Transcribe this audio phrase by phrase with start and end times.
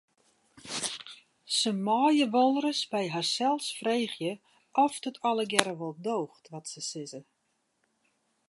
[1.57, 4.33] Se meie wolris by harsels freegje
[4.83, 7.21] oft it allegearre wol doocht wat se sizze.